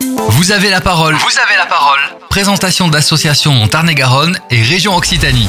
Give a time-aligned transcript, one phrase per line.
[0.00, 1.14] Vous avez la parole.
[1.14, 1.98] Vous avez la parole.
[2.30, 5.46] Présentation d'associations Tarn-et-Garonne et région Occitanie.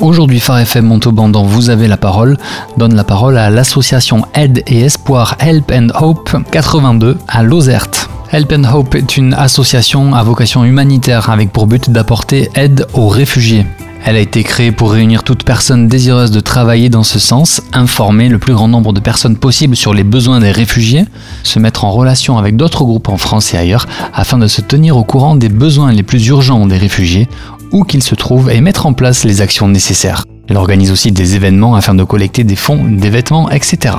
[0.00, 2.36] Aujourd'hui, Phare FM Montauban dans Vous avez la parole
[2.76, 8.08] donne la parole à l'association Aide et Espoir Help and Hope 82 à Lozerte.
[8.30, 13.08] Help and Hope est une association à vocation humanitaire avec pour but d'apporter aide aux
[13.08, 13.66] réfugiés.
[14.04, 18.28] Elle a été créée pour réunir toute personne désireuse de travailler dans ce sens, informer
[18.28, 21.04] le plus grand nombre de personnes possible sur les besoins des réfugiés,
[21.42, 24.96] se mettre en relation avec d'autres groupes en France et ailleurs afin de se tenir
[24.96, 27.28] au courant des besoins les plus urgents des réfugiés,
[27.72, 30.24] où qu'ils se trouvent et mettre en place les actions nécessaires.
[30.48, 33.96] Elle organise aussi des événements afin de collecter des fonds, des vêtements, etc.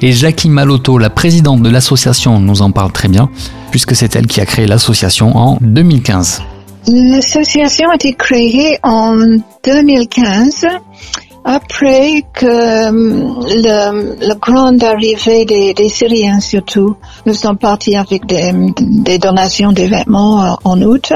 [0.00, 3.28] Et Jackie Malotto, la présidente de l'association, nous en parle très bien,
[3.70, 6.42] puisque c'est elle qui a créé l'association en 2015.
[6.88, 9.16] L'association a été créée en
[9.64, 10.66] 2015
[11.44, 19.18] après que le, la grande arrivée des, Syriens surtout, nous sommes partis avec des, des
[19.18, 21.12] donations de vêtements euh, en août.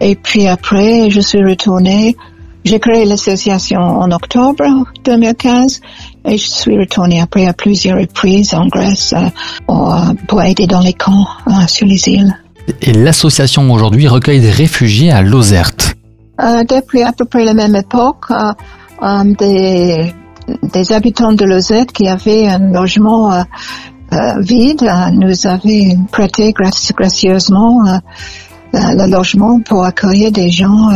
[0.00, 2.14] Et puis après, je suis retournée.
[2.64, 4.64] J'ai créé l'association en octobre
[5.04, 5.80] 2015
[6.26, 10.94] et je suis retournée après à plusieurs reprises en Grèce euh, pour aider dans les
[10.94, 12.34] camps euh, sur les îles.
[12.80, 15.94] Et l'association aujourd'hui recueille des réfugiés à Lozerte.
[16.40, 18.52] Euh, depuis à peu près la même époque, euh,
[19.02, 20.12] euh,
[20.72, 23.44] des, habitants de Lozerte qui avaient un logement
[24.38, 27.82] vide nous avaient prêté gracieusement
[28.72, 30.90] le logement pour accueillir des gens.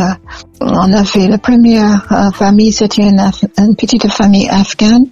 [0.61, 5.05] on a fait la première famille, c'était une, petite famille afghane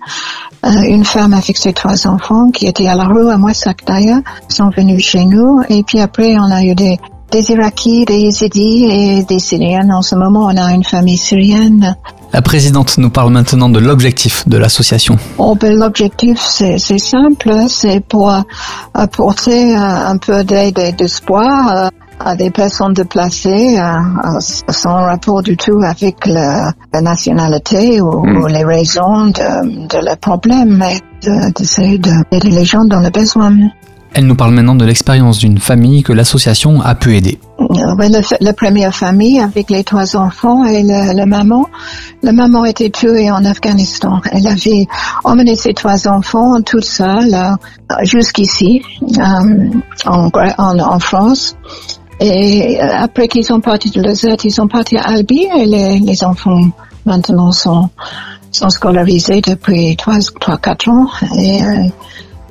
[0.87, 4.69] une femme avec ses trois enfants qui était à la rue à Moissac d'ailleurs sont
[4.69, 6.99] venus chez nous et puis après on a eu des
[7.31, 9.89] des Irakiens, des Yézidis et des Syriens.
[9.89, 11.97] En ce moment, on a une famille syrienne.
[12.31, 15.17] La présidente nous parle maintenant de l'objectif de l'association.
[15.37, 18.33] Oh, ben, L'objectif, c'est simple, c'est pour
[18.93, 25.79] apporter un peu d'aide et d'espoir à des personnes déplacées euh, sans rapport du tout
[25.83, 28.37] avec la, la nationalité ou, mm.
[28.37, 30.99] ou, les raisons de, de le problème, mais
[31.55, 33.55] d'essayer de, d'aider les gens dans le besoin.
[34.13, 37.39] Elle nous parle maintenant de l'expérience d'une famille que l'association a pu aider.
[37.59, 41.67] Ouais, la, la, première famille avec les trois enfants et la, la, maman.
[42.23, 44.21] La maman était tuée en Afghanistan.
[44.31, 44.87] Elle avait
[45.23, 48.81] emmené ses trois enfants toute seule euh, jusqu'ici,
[49.19, 49.69] euh,
[50.05, 51.55] en, en, en France.
[52.19, 56.23] Et euh, après qu'ils sont partis de Lozette, ils sont partis à Albi et les,
[56.23, 56.61] enfants
[57.05, 57.89] maintenant sont,
[58.51, 61.07] sont scolarisés depuis 3-4 ans.
[61.37, 61.83] Et, euh,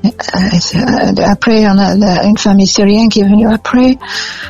[0.05, 3.99] euh, après, on a une famille syrienne qui est venue après.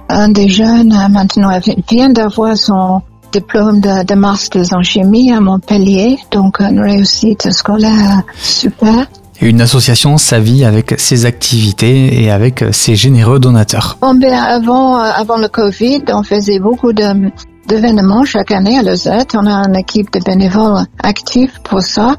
[0.09, 3.00] Un des jeunes, maintenant, vient d'avoir son
[3.33, 6.19] diplôme de, de master en chimie à Montpellier.
[6.31, 9.06] Donc, une réussite scolaire super.
[9.41, 13.99] Une association sa vie avec ses activités et avec ses généreux donateurs.
[14.01, 17.31] Bon, ben avant, avant le Covid, on faisait beaucoup de
[17.67, 19.35] d'événements chaque année à Lozette.
[19.35, 22.17] On a une équipe de bénévoles actifs pour ça.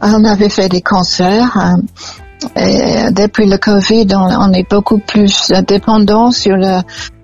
[0.00, 1.76] On avait fait des concerts.
[2.56, 6.82] Et depuis le Covid, on, on est beaucoup plus dépendant sur la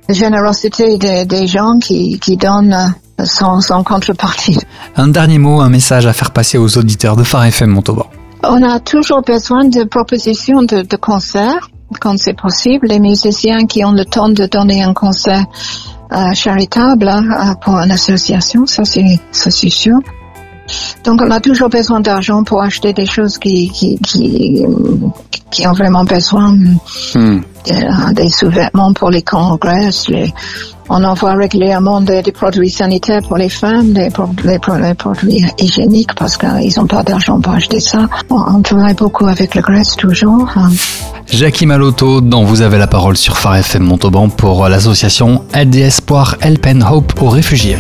[0.09, 2.95] générosité des, des gens qui, qui donnent
[3.25, 4.59] sans, sans contrepartie.
[4.97, 8.07] Un dernier mot, un message à faire passer aux auditeurs de Phare FM Montauban.
[8.43, 11.69] On a toujours besoin de propositions de, de concerts
[12.01, 12.89] quand c'est possible.
[12.89, 15.45] Les musiciens qui ont le temps de donner un concert
[16.13, 19.97] euh, charitable euh, pour une association, ça c'est ça c'est sûr.
[21.05, 24.65] Donc on a toujours besoin d'argent pour acheter des choses qui qui qui,
[25.51, 27.41] qui ont vraiment besoin hmm.
[27.67, 30.33] de, des sous-vêtements pour les congrès, les,
[30.89, 36.87] on envoie régulièrement des, produits sanitaires pour les femmes, des, produits hygiéniques parce qu'ils n'ont
[36.87, 38.09] pas d'argent pour acheter ça.
[38.31, 40.49] On, travaille beaucoup avec la Grèce toujours.
[41.29, 45.81] Jackie Malotto, dont vous avez la parole sur Phare FM Montauban pour l'association Aide et
[45.81, 47.77] Espoir Help and Hope aux réfugiés.